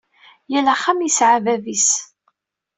Yal 0.51 0.67
axxam 0.73 0.99
yesɛa 1.01 1.37
bab-is. 1.45 1.89